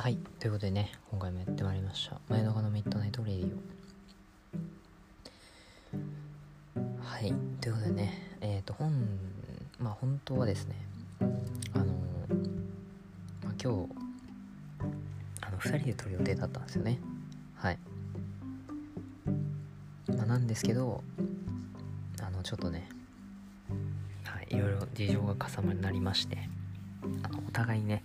[0.00, 2.18] はいということでね今回もやってまいりました。
[2.30, 3.52] 前中のミッドナイトレディ
[5.94, 7.04] オ。
[7.04, 8.94] はいということでねえっ、ー、と本
[9.78, 10.76] まあ本当はですね
[11.20, 11.24] あ
[11.80, 11.84] の
[13.44, 13.68] まあ、今日
[15.42, 16.98] あの2人で撮る予定だったんですよね。
[17.56, 17.78] はい。
[20.16, 21.04] まあ、なんですけど
[22.22, 22.88] あのちょっとね
[24.24, 26.48] はいいろいろ事情が重なりまして
[27.22, 27.99] あのお互いね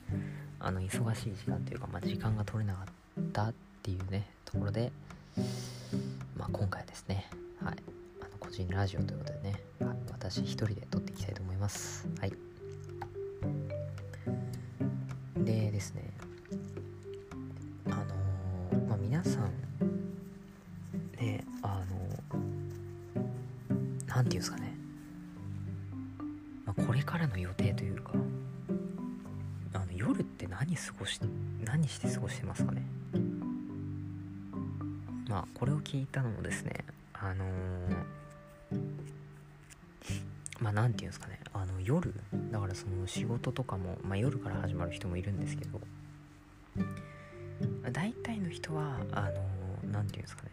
[0.65, 2.87] あの忙しい時間というか、まあ、時間が取れなか
[3.21, 4.91] ったっていうねところで、
[6.35, 7.29] まあ、今回ですね、
[7.63, 7.75] はい、
[8.19, 12.07] あの個人ラジオということでね、はい、私一人で撮っていきたいと思います。
[12.19, 12.33] はい、
[15.37, 16.11] でですね。
[17.85, 19.51] あのー、まあ、皆さん
[21.19, 21.83] ねあ
[22.33, 22.39] の
[24.07, 24.75] 何て言うんですかね、
[26.65, 28.13] まあ、これからの予定というか
[30.57, 31.19] 何過ごし
[31.65, 32.81] 何して過ごしてますかね？
[35.27, 38.77] まあこれを聞いたのもですねあのー、
[40.61, 42.13] まあ何て言うんですかねあの夜
[42.51, 45.81] だからその仕事とかも、まあ、夜から始まる人もいるんですけど
[47.91, 49.33] 大体の人はあの
[49.91, 50.51] 何、ー、て言うんですかね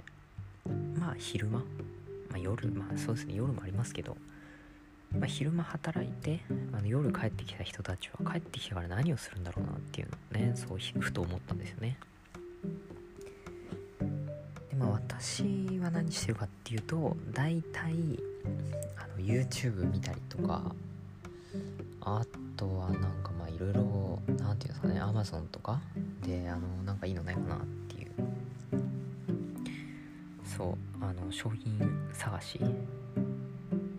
[0.98, 1.64] まあ昼間、ま
[2.34, 4.16] あ、夜まあそうですね夜もありますけど
[5.18, 6.40] まあ、昼間働いて
[6.72, 11.98] あの夜帰ってきた人たちは帰ってきてから何をするんだろうなっていうのをねそうふと思ったんですよね。
[14.70, 17.92] でまあ私は何してるかっていうと大体
[18.96, 20.74] あの YouTube 見たりとか
[22.00, 22.24] あ
[22.56, 25.80] とはなんかまあいろいろ何て言うんですかね Amazon とか
[26.26, 28.12] であのなんかいいのないかなっていう。
[30.56, 31.78] そうあの商品
[32.12, 32.60] 探し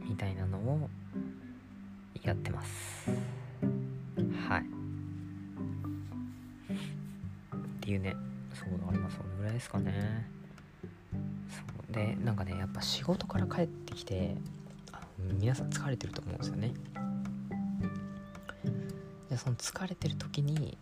[0.07, 0.89] みたいなのを
[2.23, 3.09] やってます。
[4.47, 4.61] はい。
[4.61, 4.65] っ
[7.81, 8.15] ていうね
[8.53, 10.27] そうだからまあそのぐらいですかね。
[11.49, 11.93] そう。
[11.93, 14.35] でなんかねやっぱ仕事から帰ってきて
[14.91, 16.73] あ皆さん疲れてると思うんですよね。
[19.29, 20.77] でその疲れてる時に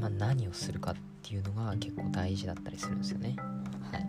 [0.00, 3.36] まあ何をするかっていうのが結構大事だったりするんですよね。
[3.92, 4.06] はい。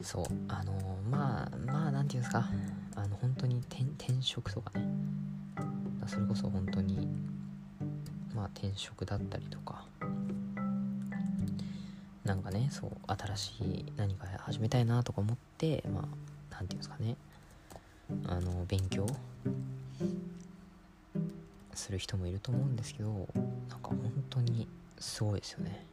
[0.00, 0.24] そう。
[0.48, 2.48] あのー、まあまあ何て言うんですか。
[2.96, 3.84] あの本当に転
[4.20, 4.86] 職とかね。
[6.06, 7.06] それこそ本当に
[8.34, 9.84] まあ転職だったりとか。
[12.24, 16.04] なんかねそう新しい何か始めたいなとか思ってまあ
[16.50, 17.16] 何て言うんですかね。
[18.26, 19.06] あの勉強
[21.74, 23.08] する人もいると思うんですけど
[23.68, 23.98] なんか本
[24.30, 24.68] 当に
[24.98, 25.84] すごいですよね。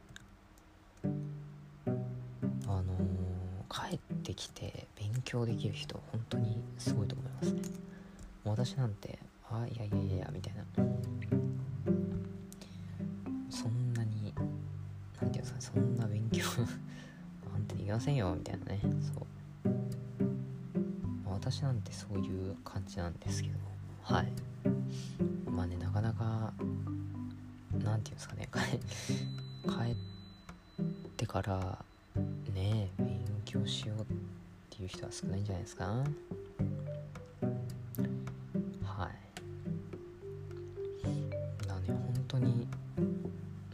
[3.70, 7.62] 帰ってきて勉強できる人本当にすごいと思いますね。
[8.44, 10.64] 私なんてあいやいやいやみたいな。
[13.48, 14.44] そんなに何て
[15.20, 16.42] 言うんですかねそんな勉強
[17.54, 18.80] あんたできませんよみたいなね。
[18.82, 19.26] そう。
[21.28, 23.54] 私なんてそういう感じなんですけど。
[24.02, 24.32] はい。
[25.48, 26.52] まあねなかなか
[27.72, 28.48] 何て言うんですかね。
[28.52, 29.96] 帰 っ
[31.16, 31.84] てから
[32.52, 33.09] ね勉
[33.50, 34.04] 強しようっ
[34.70, 35.84] ていう人は少ないんじゃないですか？
[38.84, 39.10] はい。
[41.66, 42.68] だね本当に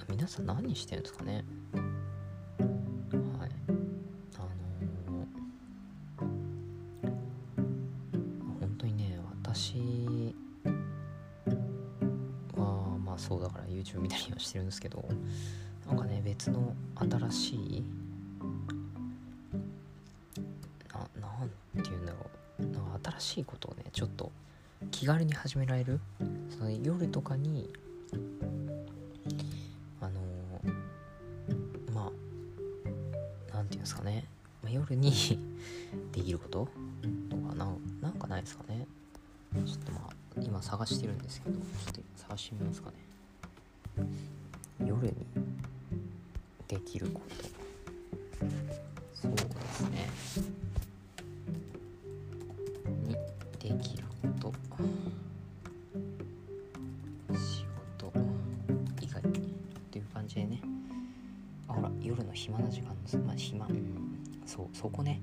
[0.08, 1.44] 皆さん何してるんですかね？
[3.38, 3.50] はい。
[4.38, 4.40] あ
[5.10, 6.26] のー、
[8.60, 10.34] 本当にね私
[12.56, 15.06] はまあそうだから YouTube 見たりはしてるんですけど
[15.86, 17.84] なんかね別の新しい
[23.18, 24.30] 新しいことをねちょっと
[24.90, 26.00] 気軽に始められる
[26.50, 27.70] その夜とかに
[30.00, 32.10] あのー、まあ
[33.52, 34.24] 何て言うんですかね、
[34.62, 35.12] まあ、夜に
[36.12, 36.68] できること
[37.30, 38.86] とかななんかないですかね。
[39.54, 42.96] ちょっとまあ今探してるんですけどちょっと探してみますかね。
[44.86, 45.14] 夜に
[46.68, 48.46] できること。
[49.14, 50.55] そうですね。
[62.32, 62.94] 暇な時間
[63.26, 65.20] まあ暇、うん、そうそこね。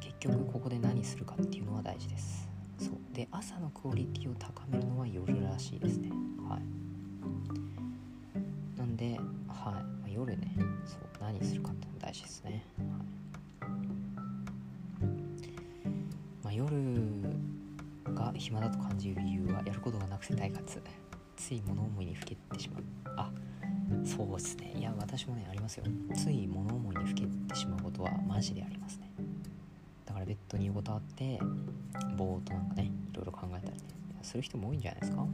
[0.00, 2.48] 結局ここで何するかっていうのは大事です。
[2.78, 2.94] そう。
[3.12, 6.10] で朝のクオリティを高めるのは夜らしいですね。
[6.48, 6.60] はい。
[8.78, 9.18] なんで、
[9.48, 9.74] はい。
[9.74, 10.54] まあ、夜ね。
[10.84, 11.00] そう。
[11.20, 13.80] 何するかっての大事ですね、はい。
[16.42, 16.74] まあ、夜
[18.14, 20.82] が暇だと感じる理由はやることがなくて退屈
[21.36, 22.82] つい物思いにふけてしまう。
[23.16, 23.30] あ
[24.04, 24.74] そうですね。
[24.78, 25.84] いや私もねありますよ。
[26.14, 29.10] つい物思いにふけてしまうことはマジでありますね。
[30.04, 31.38] だからベッドに横たわって
[32.16, 33.78] ぼーっとなんかねいろいろ考えたりね。
[34.22, 35.26] する人も多いんじゃないですか。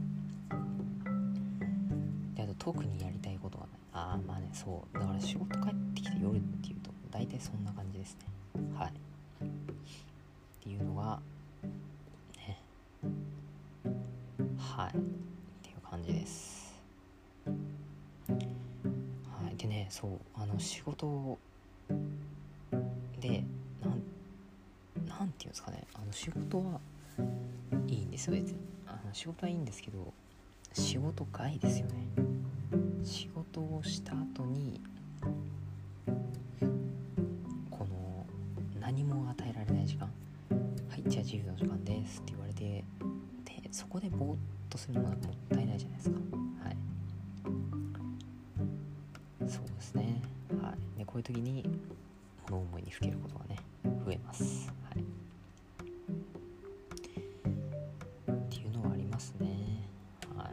[2.35, 4.99] であと特にやりたいことがないああまあねそう。
[4.99, 8.61] だから仕事帰ってきて夜っていうと大体そんな感じですね。
[8.77, 8.93] はい。
[19.99, 20.11] そう。
[20.35, 21.37] あの仕事
[23.19, 23.43] で
[23.81, 25.83] なんなんていうんですかね。
[25.93, 26.79] あの仕事は
[27.87, 28.59] いいんですよ別に。
[28.87, 30.13] あの仕事はいいんですけど
[30.73, 31.93] 仕事外ですよね。
[33.03, 34.81] 仕事をした後に
[37.69, 38.25] この
[38.79, 40.09] 何も与えられない時間。
[40.89, 42.83] はいじゃあ自由の時間ですって言われてで
[43.71, 44.37] そこでぼーっ
[44.69, 46.17] とするのもなんかもったいないじゃないですか。
[46.63, 46.88] はい
[49.49, 50.21] そうですね。
[50.61, 50.99] はい。
[50.99, 51.67] でこういう時に
[52.49, 53.57] 物思いにふけることがね
[54.05, 54.71] 増えます。
[54.89, 54.99] はい。
[58.31, 59.47] っていうのはありますね。
[60.37, 60.49] はい。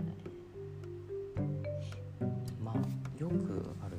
[2.63, 2.77] まあ
[3.21, 3.99] よくある、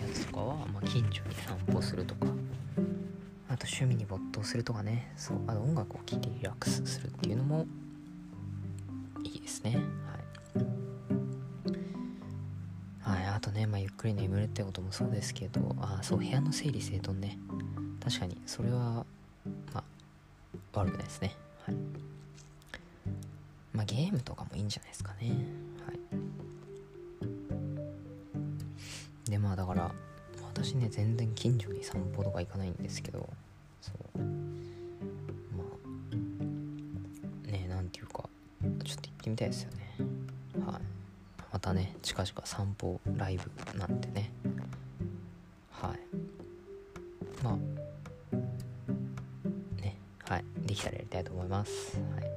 [0.00, 2.26] やつとかは、まあ、近所に散歩するとか
[3.48, 5.12] あと趣味に没頭するとかね。
[5.16, 5.38] そう。
[5.46, 7.66] あと音楽を聴いてリラックスするっていうのも
[9.24, 9.76] いいですね。
[9.76, 10.64] はい、
[13.48, 17.38] とね、まあ、ゆっくり眠るってこともそうですけどあそう部屋の整理整頓ね。
[18.02, 19.04] 確かにそれは
[19.72, 19.84] まあ
[20.74, 21.34] 悪くないですね。
[21.64, 21.74] はい。
[23.72, 25.30] まあゲームとかもいいんじゃないですかね。
[25.86, 25.92] は
[29.26, 29.30] い。
[29.30, 29.90] でまあだから
[30.54, 33.28] 私ね全然近所に散歩とか行かないんですけど
[33.80, 34.18] そう。
[34.18, 34.24] ま
[37.46, 38.28] あねなんていうか
[38.84, 39.87] ちょっと行ってみたいですよね
[41.68, 44.30] たね近々散歩ライブなんてね。
[45.70, 45.98] はい。
[47.44, 47.56] まあ
[49.80, 50.44] ねはい。
[50.66, 51.98] できたらやりたいと思います。
[52.14, 52.24] はい。
[52.24, 52.28] は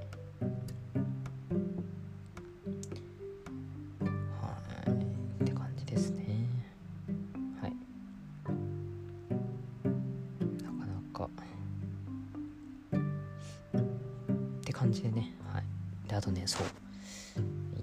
[4.88, 4.89] い。
[5.44, 6.25] って感じですね。
[7.62, 7.74] はい。
[10.62, 11.30] なかなか。
[13.78, 15.33] って感じでね。
[15.54, 15.63] はい。
[16.10, 16.81] であとねそう。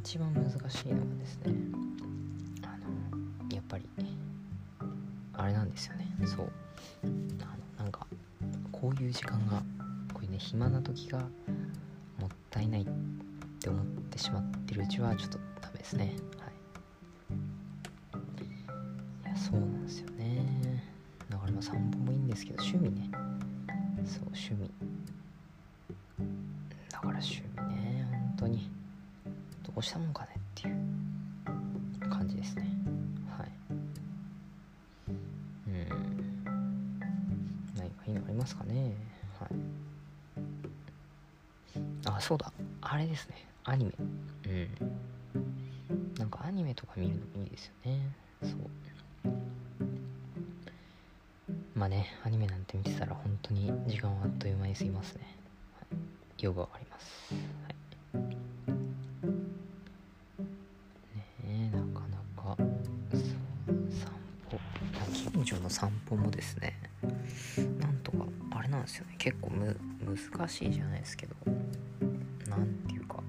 [0.09, 0.57] 一番難し
[0.89, 1.53] いのがですね
[2.63, 2.89] あの
[3.55, 3.87] やっぱり
[5.35, 6.09] あれなんですよね。
[6.25, 6.53] そう。
[7.05, 7.09] あ
[7.79, 8.07] のなんか
[8.73, 9.63] こういう時間が
[10.15, 11.27] こういうね暇な時がも
[12.27, 12.87] ったいないっ
[13.61, 16.17] て思ってしまってるうちはちょっとダメですね。
[16.39, 16.53] はい。
[19.29, 20.83] いやそうなんですよね。
[21.29, 23.11] だからまあ散歩もいいんですけど趣味ね。
[24.07, 24.71] そう趣味。
[29.79, 32.67] どうしたもんかねっていう感じですね。
[33.39, 33.53] はい。
[35.69, 35.87] うん。
[37.77, 38.97] 何かいいのありますかね。
[39.39, 39.51] はい。
[42.07, 42.53] あそうだ。
[42.81, 43.37] あれですね。
[43.63, 43.93] アニメ。
[44.49, 46.19] うん。
[46.19, 48.01] なんかアニメとか見るのもいいですよね。
[48.43, 48.53] そう。
[51.77, 55.21] まあねアニメなんて見てたら本当に時間はあっという間に過ぎますね、
[55.79, 55.87] は
[56.37, 57.33] い、よくわかります。
[65.69, 66.81] の散歩もですね
[67.79, 68.25] なんとか
[68.57, 69.15] あれなんですよね。
[69.19, 71.37] 結構む難しいじゃないですけど
[72.49, 73.23] なんていうか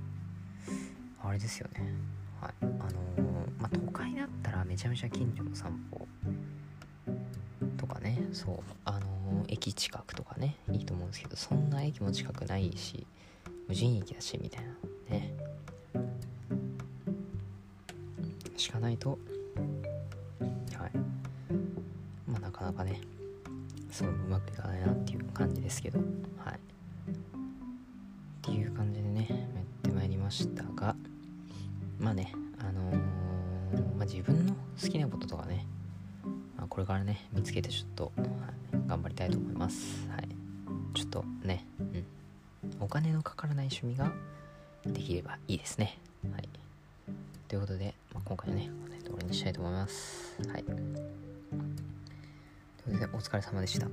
[1.22, 1.93] あれですよね。
[2.41, 2.53] はい。
[2.62, 6.08] あのー、まあ都会だったらめちゃめちゃ近所の散歩
[7.77, 13.05] とかねそうあのー、駅近くとかねいいと思うんですけどそんな駅も近くないし
[13.67, 14.69] 無人駅だしみたいな
[15.10, 15.34] ね。
[18.55, 19.17] しかないと
[20.77, 20.91] はい。
[22.59, 22.99] かなかね
[23.89, 25.99] それもうまくいかないなっていう感じですけど。
[26.37, 26.53] はい。
[26.53, 27.15] っ
[28.41, 30.95] ていう感じでねやってまいりましたが。
[31.97, 32.95] まあねあのー、
[33.95, 35.65] まあ、自分の好きなこととかね、
[36.57, 38.23] まあ、これからね見つけてちょっと、は
[38.73, 40.07] い、頑張りたいと思います。
[40.09, 40.27] はい。
[40.93, 42.05] ちょっとねうん。
[42.79, 44.11] お金のかからない趣味が
[44.85, 45.97] できればいいですね。
[46.31, 46.49] はい。
[47.47, 48.69] ということで、まあ、今回はね
[49.09, 50.37] これにしたいと思います。
[50.47, 51.18] はい。
[53.13, 53.88] お疲れ様でした。